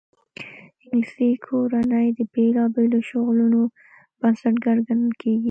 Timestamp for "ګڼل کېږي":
4.87-5.39